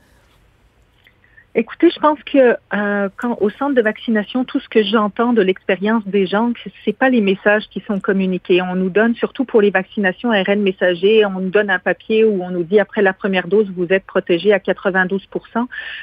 Écoutez, 1.54 1.90
je 1.90 2.00
pense 2.00 2.18
que 2.24 2.56
euh, 2.74 3.10
quand 3.18 3.38
au 3.42 3.50
centre 3.50 3.76
de 3.76 3.82
vaccination, 3.82 4.46
tout 4.46 4.62
ce 4.62 4.70
que 4.70 4.84
j'entends 4.84 5.34
de 5.34 5.42
l'expérience 5.42 6.02
des 6.08 6.26
gens, 6.26 6.54
c'est 6.86 6.98
pas 6.98 7.10
les 7.10 7.20
messages 7.20 7.68
qui 7.70 7.82
sont 7.82 8.00
communiqués. 8.00 8.62
On 8.62 8.76
nous 8.76 8.90
donne, 8.90 9.16
surtout 9.16 9.44
pour 9.44 9.60
les 9.60 9.70
vaccinations 9.70 10.32
ARN 10.32 10.62
messager, 10.62 11.26
on 11.26 11.42
nous 11.42 11.50
donne 11.50 11.70
un 11.70 11.80
papier 11.80 12.24
où 12.24 12.42
on 12.42 12.52
nous 12.52 12.64
dit 12.64 12.80
après 12.80 13.02
la 13.02 13.12
première 13.12 13.50
dose, 13.50 13.70
vous 13.76 13.88
êtes 13.90 14.06
protégé 14.06 14.54
à 14.54 14.60
92% 14.60 15.20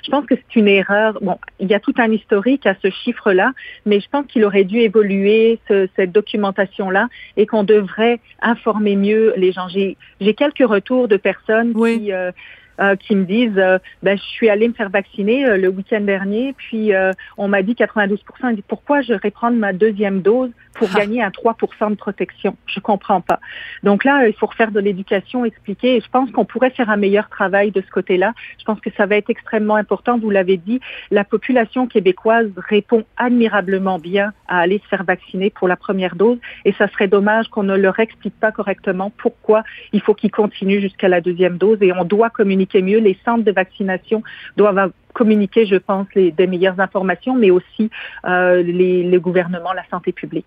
Je 0.04 0.10
pense 0.10 0.26
que 0.26 0.34
c'est 0.34 0.56
une 0.60 0.68
erreur. 0.68 1.18
Bon, 1.22 1.38
il 1.60 1.68
y 1.68 1.74
a 1.74 1.80
tout 1.80 1.94
un 1.96 2.12
historique 2.12 2.66
à 2.66 2.74
ce 2.82 2.90
chiffre-là, 2.90 3.52
mais 3.86 4.00
je 4.00 4.08
pense 4.10 4.26
qu'il 4.26 4.44
aurait 4.44 4.64
dû 4.64 4.80
évoluer 4.80 5.60
ce, 5.66 5.88
cette 5.96 6.12
documentation-là 6.12 7.08
et 7.38 7.46
qu'on 7.46 7.64
devrait 7.64 8.20
informer 8.42 8.96
mieux 8.96 9.32
les 9.38 9.52
gens. 9.52 9.68
J'ai 9.68 9.96
quelques 10.34 10.68
retours 10.68 11.08
de 11.08 11.16
personnes 11.16 11.72
qui 11.72 12.12
euh, 12.12 12.32
euh, 12.80 12.94
qui 12.94 13.16
me 13.16 13.24
disent 13.24 13.58
euh, 13.58 13.78
ben, 14.04 14.16
je 14.16 14.22
suis 14.22 14.48
allée 14.48 14.68
me 14.68 14.72
faire 14.72 14.88
vacciner 14.88 15.44
euh, 15.44 15.56
le 15.56 15.68
week-end 15.68 16.00
dernier, 16.00 16.52
puis 16.52 16.92
on 17.36 17.48
m'a 17.48 17.62
dit 17.62 17.74
92 17.74 18.22
Ils 18.44 18.54
disent 18.54 18.64
pourquoi 18.68 19.00
je 19.00 19.14
vais 19.14 19.30
prendre 19.32 19.56
ma 19.56 19.72
deuxième 19.72 20.22
dose 20.22 20.50
pour 20.74 20.88
ah. 20.94 20.98
gagner 20.98 21.22
un 21.22 21.30
3% 21.30 21.90
de 21.90 21.94
protection? 21.96 22.56
Je 22.66 22.78
comprends 22.78 23.20
pas. 23.20 23.40
Donc 23.82 24.04
là, 24.04 24.28
il 24.28 24.34
faut 24.34 24.46
refaire 24.46 24.70
de 24.70 24.78
l'éducation, 24.78 25.44
expliquer. 25.44 25.96
Et 25.96 26.00
je 26.00 26.08
pense 26.08 26.30
qu'on 26.30 26.44
pourrait 26.44 26.70
faire 26.70 26.88
un 26.88 26.96
meilleur 26.96 27.28
travail 27.28 27.72
de 27.72 27.80
ce 27.80 27.90
côté-là. 27.90 28.32
Je 28.58 28.64
pense 28.64 28.80
que 28.80 28.90
ça 28.96 29.06
va 29.06 29.16
être 29.16 29.30
extrêmement 29.30 29.74
important. 29.74 30.18
Vous 30.18 30.30
l'avez 30.30 30.56
dit, 30.56 30.80
la 31.10 31.24
population 31.24 31.88
québécoise 31.88 32.50
répond 32.56 33.04
admirablement 33.16 33.98
bien 33.98 34.32
à 34.46 34.60
aller 34.60 34.78
se 34.78 34.88
faire 34.88 35.04
vacciner 35.04 35.50
pour 35.50 35.66
la 35.66 35.76
première 35.76 36.14
dose, 36.14 36.38
et 36.64 36.72
ça 36.72 36.88
serait 36.88 37.08
dommage 37.08 37.48
qu'on 37.48 37.64
ne 37.64 37.76
leur 37.76 37.98
explique 37.98 38.38
pas 38.38 38.52
correctement 38.52 39.12
pourquoi 39.16 39.64
il 39.92 40.00
faut 40.00 40.14
qu'ils 40.14 40.30
continuent 40.30 40.80
jusqu'à 40.80 41.08
la 41.08 41.20
deuxième 41.20 41.58
dose. 41.58 41.78
Et 41.82 41.92
on 41.92 42.04
doit 42.04 42.30
communiquer 42.30 42.67
mieux. 42.76 42.98
Les 42.98 43.18
centres 43.24 43.44
de 43.44 43.52
vaccination 43.52 44.22
doivent 44.56 44.92
communiquer, 45.12 45.66
je 45.66 45.76
pense, 45.76 46.06
les, 46.14 46.32
meilleures 46.46 46.80
informations, 46.80 47.34
mais 47.34 47.50
aussi 47.50 47.90
euh, 48.24 48.62
les, 48.62 49.02
les, 49.02 49.18
gouvernements, 49.18 49.72
la 49.72 49.84
santé 49.90 50.12
publique. 50.12 50.46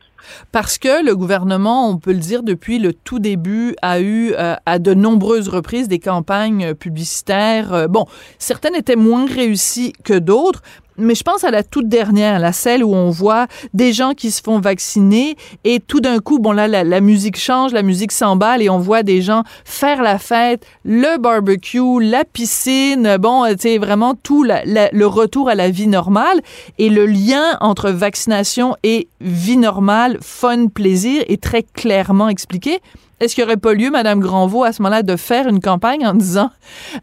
Parce 0.52 0.78
que 0.78 1.06
le 1.06 1.16
gouvernement, 1.16 1.90
on 1.90 1.98
peut 1.98 2.14
le 2.14 2.20
dire, 2.20 2.44
depuis 2.44 2.80
le 2.80 2.94
tout 2.94 3.20
début, 3.20 3.76
a 3.82 4.00
eu 4.00 4.34
euh, 4.34 4.56
à 4.66 4.80
de 4.80 4.94
nombreuses 4.94 5.50
reprises 5.50 5.88
des 5.88 6.00
campagnes 6.00 6.74
publicitaires. 6.74 7.74
Euh, 7.74 7.88
bon, 7.88 8.06
certaines 8.40 8.76
étaient 8.76 8.96
moins 8.96 9.26
réussies 9.26 9.94
que 10.04 10.18
d'autres, 10.18 10.62
mais 10.98 11.16
je 11.16 11.24
pense 11.24 11.44
à 11.44 11.52
la 11.52 11.64
toute 11.64 11.88
dernière, 11.88 12.40
la 12.40 12.52
celle 12.52 12.84
où 12.84 12.94
on 12.94 13.10
voit 13.10 13.48
des 13.74 13.94
gens 13.94 14.14
qui 14.14 14.30
se 14.30 14.42
font 14.42 14.60
vacciner 14.60 15.36
et 15.64 15.80
tout 15.80 16.00
d'un 16.00 16.20
coup, 16.20 16.40
bon 16.40 16.52
là, 16.52 16.68
la, 16.68 17.02
musique 17.02 17.38
change, 17.38 17.74
la 17.74 17.82
musique 17.82 18.12
s'emballe 18.12 18.62
et 18.62 18.70
on 18.70 18.78
voit 18.78 19.04
des 19.04 19.22
gens 19.22 19.44
faire 19.66 20.02
la 20.02 20.20
fête, 20.20 20.66
le 20.84 21.18
barbecue, 21.18 22.02
la 22.02 22.24
piscine, 22.24 23.18
bon, 23.20 23.46
tu 23.52 23.56
sais, 23.60 23.78
vraiment 23.78 24.16
tout 24.16 24.44
le 24.66 25.06
retour 25.06 25.50
à 25.50 25.56
la 25.56 25.70
vie 25.70 25.88
normale 25.88 26.42
et 26.78 26.90
le 26.90 27.06
lien 27.06 27.58
entre 27.60 27.90
vaccination 27.90 28.76
et 28.84 29.08
vie 29.20 29.58
normale, 29.58 30.18
fun, 30.22 30.68
plaisir 30.68 31.24
est 31.28 31.42
très 31.42 31.64
clairement 31.64 32.30
expliqué. 32.30 32.80
Est-ce 33.20 33.36
qu'il 33.36 33.44
n'y 33.44 33.50
aurait 33.50 33.58
pas 33.58 33.74
lieu, 33.74 33.92
Madame 33.92 34.20
Granvaux, 34.20 34.64
à 34.64 34.74
ce 34.74 34.82
moment-là, 34.82 35.04
de 35.04 35.16
faire 35.16 35.48
une 35.48 35.60
campagne 35.60 36.08
en 36.08 36.16
disant 36.16 36.50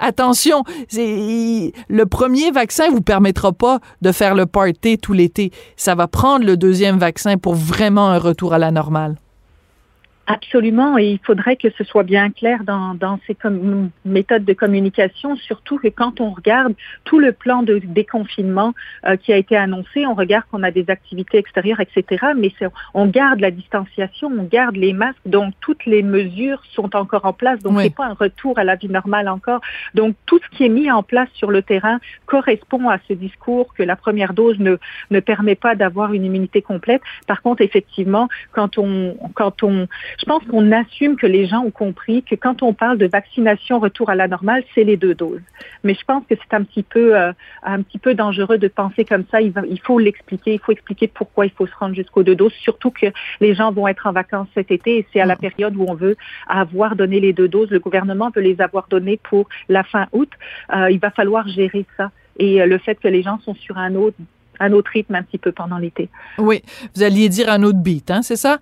attention, 0.00 0.64
le 0.92 2.04
premier 2.06 2.50
vaccin 2.50 2.90
vous 2.90 3.02
permettra 3.02 3.52
pas 3.52 3.78
de 4.02 4.10
faire 4.10 4.34
le 4.34 4.46
party 4.46 4.98
tout 4.98 5.12
l'été. 5.12 5.52
Ça 5.76 5.94
va 5.94 6.08
prendre 6.08 6.44
le 6.44 6.56
deuxième 6.56 6.98
vaccin 6.98 7.36
pour 7.38 7.54
vraiment 7.54 8.08
un 8.08 8.18
retour 8.18 8.52
à 8.52 8.58
la 8.58 8.72
normale. 8.72 9.14
Absolument, 10.30 10.98
et 10.98 11.12
il 11.12 11.20
faudrait 11.24 11.56
que 11.56 11.70
ce 11.70 11.84
soit 11.84 12.02
bien 12.02 12.28
clair 12.28 12.62
dans, 12.62 12.92
dans 12.92 13.18
ces 13.26 13.34
méthodes 14.04 14.44
de 14.44 14.52
communication, 14.52 15.36
surtout 15.36 15.78
que 15.78 15.88
quand 15.88 16.20
on 16.20 16.32
regarde 16.32 16.74
tout 17.04 17.18
le 17.18 17.32
plan 17.32 17.62
de 17.62 17.78
déconfinement 17.78 18.74
euh, 19.06 19.16
qui 19.16 19.32
a 19.32 19.38
été 19.38 19.56
annoncé, 19.56 20.06
on 20.06 20.12
regarde 20.12 20.44
qu'on 20.50 20.62
a 20.64 20.70
des 20.70 20.84
activités 20.90 21.38
extérieures, 21.38 21.80
etc., 21.80 22.26
mais 22.36 22.52
on 22.92 23.06
garde 23.06 23.40
la 23.40 23.50
distanciation, 23.50 24.30
on 24.38 24.42
garde 24.42 24.76
les 24.76 24.92
masques, 24.92 25.16
donc 25.24 25.54
toutes 25.62 25.86
les 25.86 26.02
mesures 26.02 26.62
sont 26.74 26.94
encore 26.94 27.24
en 27.24 27.32
place, 27.32 27.60
donc 27.60 27.80
c'est 27.80 27.94
pas 27.94 28.04
un 28.04 28.12
retour 28.12 28.58
à 28.58 28.64
la 28.64 28.74
vie 28.74 28.90
normale 28.90 29.30
encore. 29.30 29.62
Donc 29.94 30.14
tout 30.26 30.40
ce 30.44 30.56
qui 30.58 30.64
est 30.66 30.68
mis 30.68 30.90
en 30.90 31.02
place 31.02 31.30
sur 31.32 31.50
le 31.50 31.62
terrain 31.62 32.00
correspond 32.26 32.90
à 32.90 32.98
ce 33.08 33.14
discours 33.14 33.72
que 33.72 33.82
la 33.82 33.96
première 33.96 34.34
dose 34.34 34.58
ne, 34.58 34.76
ne 35.10 35.20
permet 35.20 35.54
pas 35.54 35.74
d'avoir 35.74 36.12
une 36.12 36.26
immunité 36.26 36.60
complète. 36.60 37.00
Par 37.26 37.40
contre, 37.40 37.62
effectivement, 37.62 38.28
quand 38.52 38.76
on, 38.76 39.16
quand 39.34 39.62
on 39.62 39.88
je 40.18 40.24
pense 40.24 40.42
qu'on 40.44 40.72
assume 40.72 41.16
que 41.16 41.26
les 41.26 41.46
gens 41.46 41.60
ont 41.60 41.70
compris 41.70 42.22
que 42.22 42.34
quand 42.34 42.62
on 42.62 42.72
parle 42.72 42.98
de 42.98 43.06
vaccination 43.06 43.78
retour 43.78 44.10
à 44.10 44.16
la 44.16 44.26
normale, 44.26 44.64
c'est 44.74 44.84
les 44.84 44.96
deux 44.96 45.14
doses. 45.14 45.40
Mais 45.84 45.94
je 45.94 46.04
pense 46.04 46.24
que 46.28 46.34
c'est 46.34 46.54
un 46.54 46.64
petit 46.64 46.82
peu 46.82 47.16
euh, 47.16 47.32
un 47.62 47.82
petit 47.82 47.98
peu 47.98 48.14
dangereux 48.14 48.58
de 48.58 48.68
penser 48.68 49.04
comme 49.04 49.24
ça. 49.30 49.40
Il, 49.40 49.52
il 49.70 49.80
faut 49.80 49.98
l'expliquer, 49.98 50.54
il 50.54 50.60
faut 50.60 50.72
expliquer 50.72 51.06
pourquoi 51.06 51.46
il 51.46 51.52
faut 51.52 51.66
se 51.66 51.74
rendre 51.74 51.94
jusqu'aux 51.94 52.24
deux 52.24 52.34
doses, 52.34 52.52
surtout 52.54 52.90
que 52.90 53.06
les 53.40 53.54
gens 53.54 53.70
vont 53.70 53.86
être 53.86 54.06
en 54.06 54.12
vacances 54.12 54.48
cet 54.54 54.72
été 54.72 54.98
et 54.98 55.06
c'est 55.12 55.20
à 55.20 55.26
la 55.26 55.36
mm. 55.36 55.38
période 55.38 55.76
où 55.76 55.84
on 55.88 55.94
veut 55.94 56.16
avoir 56.48 56.96
donné 56.96 57.20
les 57.20 57.32
deux 57.32 57.48
doses. 57.48 57.70
Le 57.70 57.78
gouvernement 57.78 58.30
veut 58.34 58.42
les 58.42 58.60
avoir 58.60 58.88
données 58.88 59.20
pour 59.22 59.48
la 59.68 59.84
fin 59.84 60.06
août. 60.12 60.30
Euh, 60.74 60.90
il 60.90 60.98
va 60.98 61.10
falloir 61.10 61.46
gérer 61.46 61.86
ça 61.96 62.10
et 62.38 62.60
euh, 62.60 62.66
le 62.66 62.78
fait 62.78 62.96
que 62.96 63.08
les 63.08 63.22
gens 63.22 63.38
sont 63.40 63.54
sur 63.54 63.78
un 63.78 63.94
autre 63.94 64.16
un 64.60 64.72
autre 64.72 64.90
rythme 64.92 65.14
un 65.14 65.22
petit 65.22 65.38
peu 65.38 65.52
pendant 65.52 65.78
l'été. 65.78 66.08
Oui, 66.38 66.62
vous 66.94 67.02
alliez 67.02 67.28
dire 67.28 67.50
un 67.50 67.62
autre 67.62 67.78
beat, 67.78 68.10
hein, 68.10 68.22
c'est 68.22 68.36
ça? 68.36 68.58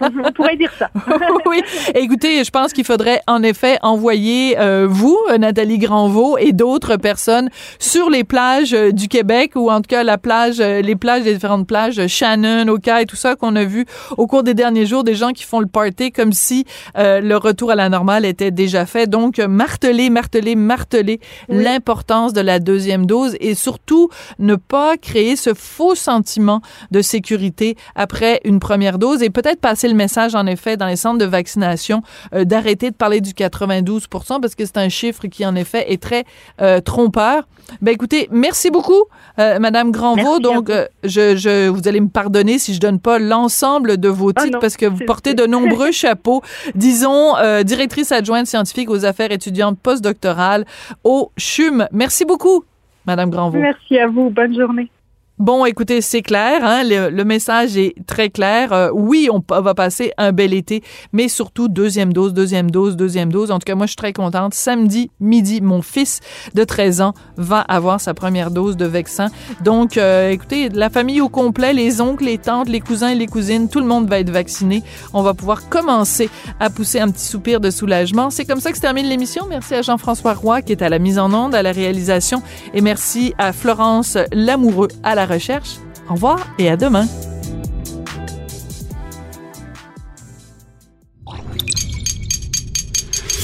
on 0.00 0.32
pourrait 0.32 0.56
dire 0.56 0.72
ça. 0.78 0.90
oui, 1.46 1.62
écoutez, 1.94 2.44
je 2.44 2.50
pense 2.50 2.72
qu'il 2.72 2.84
faudrait 2.84 3.20
en 3.26 3.42
effet 3.42 3.78
envoyer 3.82 4.58
euh, 4.58 4.86
vous, 4.88 5.18
Nathalie 5.38 5.78
Granvaux, 5.78 6.38
et 6.38 6.52
d'autres 6.52 6.96
personnes 6.96 7.50
sur 7.78 8.10
les 8.10 8.24
plages 8.24 8.74
euh, 8.74 8.92
du 8.92 9.08
Québec, 9.08 9.52
ou 9.56 9.70
en 9.70 9.80
tout 9.80 9.88
cas 9.88 10.04
la 10.04 10.18
plage, 10.18 10.60
euh, 10.60 10.80
les 10.80 10.96
plages, 10.96 11.24
les 11.24 11.34
différentes 11.34 11.66
plages, 11.66 12.06
Shannon, 12.06 12.68
Oka 12.68 13.02
et 13.02 13.06
tout 13.06 13.16
ça 13.16 13.36
qu'on 13.36 13.56
a 13.56 13.64
vu 13.64 13.86
au 14.16 14.26
cours 14.26 14.42
des 14.42 14.54
derniers 14.54 14.86
jours, 14.86 15.04
des 15.04 15.14
gens 15.14 15.32
qui 15.32 15.44
font 15.44 15.60
le 15.60 15.66
party 15.66 16.12
comme 16.12 16.32
si 16.32 16.64
le 16.96 17.36
retour 17.36 17.70
à 17.70 17.74
la 17.74 17.88
normale 17.88 18.24
était 18.24 18.50
déjà 18.50 18.86
fait. 18.86 19.08
Donc, 19.08 19.38
marteler, 19.38 20.10
marteler, 20.10 20.54
marteler 20.56 21.20
l'importance 21.48 22.32
de 22.32 22.40
la 22.40 22.58
deuxième 22.58 23.06
dose 23.06 23.36
et 23.40 23.54
surtout 23.54 24.08
ne 24.38 24.56
pas 24.56 24.67
créer 25.00 25.36
ce 25.36 25.54
faux 25.54 25.94
sentiment 25.94 26.60
de 26.90 27.02
sécurité 27.02 27.76
après 27.94 28.40
une 28.44 28.60
première 28.60 28.98
dose 28.98 29.22
et 29.22 29.30
peut-être 29.30 29.60
passer 29.60 29.88
le 29.88 29.94
message, 29.94 30.34
en 30.34 30.46
effet, 30.46 30.76
dans 30.76 30.86
les 30.86 30.96
centres 30.96 31.18
de 31.18 31.24
vaccination, 31.24 32.02
euh, 32.34 32.44
d'arrêter 32.44 32.90
de 32.90 32.96
parler 32.96 33.20
du 33.20 33.34
92 33.34 34.06
parce 34.08 34.54
que 34.54 34.64
c'est 34.64 34.78
un 34.78 34.88
chiffre 34.88 35.26
qui, 35.26 35.44
en 35.46 35.54
effet, 35.54 35.92
est 35.92 36.02
très 36.02 36.24
euh, 36.60 36.80
trompeur. 36.80 37.46
Ben 37.82 37.92
écoutez, 37.92 38.28
merci 38.30 38.70
beaucoup, 38.70 39.04
euh, 39.38 39.58
Madame 39.58 39.90
Granvaux. 39.90 40.38
Donc, 40.38 40.70
je, 41.04 41.36
je, 41.36 41.68
vous 41.68 41.86
allez 41.86 42.00
me 42.00 42.08
pardonner 42.08 42.58
si 42.58 42.74
je 42.74 42.80
donne 42.80 42.98
pas 42.98 43.18
l'ensemble 43.18 43.98
de 43.98 44.08
vos 44.08 44.32
ah 44.36 44.42
titres 44.42 44.58
parce 44.58 44.76
que 44.76 44.86
vous 44.86 45.04
portez 45.06 45.34
de 45.34 45.46
nombreux 45.46 45.92
chapeaux. 45.92 46.42
Disons, 46.74 47.34
directrice 47.64 48.10
adjointe 48.12 48.46
scientifique 48.46 48.88
aux 48.88 49.04
affaires 49.04 49.32
étudiantes 49.32 49.78
postdoctorales 49.78 50.64
au 51.04 51.30
CHUM. 51.36 51.86
Merci 51.92 52.24
beaucoup. 52.24 52.64
Madame 53.08 53.30
Granvaux. 53.30 53.58
Merci 53.58 53.98
à 53.98 54.06
vous. 54.06 54.28
Bonne 54.28 54.54
journée. 54.54 54.90
Bon, 55.38 55.64
écoutez, 55.64 56.00
c'est 56.00 56.22
clair, 56.22 56.64
hein, 56.64 56.82
le, 56.84 57.22
message 57.22 57.76
est 57.76 57.94
très 58.08 58.28
clair. 58.28 58.72
Euh, 58.72 58.90
oui, 58.92 59.28
on 59.30 59.40
va 59.60 59.72
passer 59.72 60.10
un 60.18 60.32
bel 60.32 60.52
été, 60.52 60.82
mais 61.12 61.28
surtout 61.28 61.68
deuxième 61.68 62.12
dose, 62.12 62.34
deuxième 62.34 62.72
dose, 62.72 62.96
deuxième 62.96 63.30
dose. 63.30 63.52
En 63.52 63.60
tout 63.60 63.64
cas, 63.64 63.76
moi, 63.76 63.86
je 63.86 63.90
suis 63.90 63.96
très 63.96 64.12
contente. 64.12 64.52
Samedi 64.54 65.12
midi, 65.20 65.60
mon 65.60 65.80
fils 65.80 66.18
de 66.54 66.64
13 66.64 67.02
ans 67.02 67.14
va 67.36 67.60
avoir 67.60 68.00
sa 68.00 68.14
première 68.14 68.50
dose 68.50 68.76
de 68.76 68.84
vaccin. 68.84 69.28
Donc, 69.62 69.96
euh, 69.96 70.30
écoutez, 70.30 70.70
la 70.70 70.90
famille 70.90 71.20
au 71.20 71.28
complet, 71.28 71.72
les 71.72 72.00
oncles, 72.00 72.24
les 72.24 72.38
tantes, 72.38 72.68
les 72.68 72.80
cousins 72.80 73.10
et 73.10 73.14
les 73.14 73.28
cousines, 73.28 73.68
tout 73.68 73.78
le 73.78 73.86
monde 73.86 74.08
va 74.08 74.18
être 74.18 74.30
vacciné. 74.30 74.82
On 75.14 75.22
va 75.22 75.34
pouvoir 75.34 75.68
commencer 75.68 76.30
à 76.58 76.68
pousser 76.68 76.98
un 76.98 77.10
petit 77.10 77.26
soupir 77.26 77.60
de 77.60 77.70
soulagement. 77.70 78.30
C'est 78.30 78.44
comme 78.44 78.60
ça 78.60 78.70
que 78.70 78.76
se 78.76 78.82
termine 78.82 79.06
l'émission. 79.06 79.46
Merci 79.48 79.76
à 79.76 79.82
Jean-François 79.82 80.34
Roy 80.34 80.62
qui 80.62 80.72
est 80.72 80.82
à 80.82 80.88
la 80.88 80.98
mise 80.98 81.20
en 81.20 81.32
onde, 81.32 81.54
à 81.54 81.62
la 81.62 81.70
réalisation, 81.70 82.42
et 82.74 82.80
merci 82.80 83.34
à 83.38 83.52
Florence 83.52 84.18
Lamoureux 84.32 84.88
à 85.04 85.14
la 85.14 85.27
recherche. 85.28 85.76
Au 86.08 86.14
revoir 86.14 86.38
et 86.58 86.68
à 86.68 86.76
demain. 86.76 87.06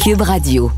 Cube 0.02 0.20
Radio. 0.20 0.70